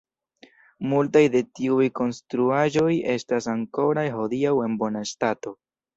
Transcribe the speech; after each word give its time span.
Multaj 0.93 1.21
de 1.35 1.41
tiuj 1.59 1.89
konstruaĵoj 1.99 2.89
estas 3.17 3.49
ankoraŭ 3.57 4.07
hodiaŭ 4.17 4.55
en 4.71 4.79
bona 4.85 5.05
stato. 5.13 5.55